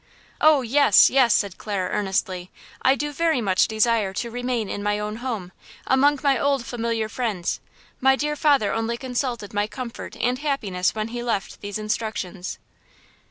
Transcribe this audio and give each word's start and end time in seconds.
"Oh, 0.43 0.63
yes, 0.63 1.11
yes!" 1.11 1.31
said 1.31 1.59
Clara, 1.59 1.91
earnestly. 1.91 2.49
"I 2.81 2.95
do 2.95 3.11
very 3.13 3.39
much 3.39 3.67
desire 3.67 4.13
to 4.13 4.31
remain 4.31 4.67
in 4.67 4.81
my 4.81 4.97
own 4.97 5.17
home, 5.17 5.51
among 5.85 6.21
my 6.23 6.39
old 6.39 6.65
familiar 6.65 7.07
friends. 7.07 7.59
My 7.99 8.15
dear 8.15 8.35
father 8.35 8.73
only 8.73 8.97
consulted 8.97 9.53
my 9.53 9.67
comfort 9.67 10.15
and 10.15 10.39
happiness 10.39 10.95
when 10.95 11.09
he 11.09 11.21
left 11.21 11.61
these 11.61 11.77
instructions." 11.77 12.57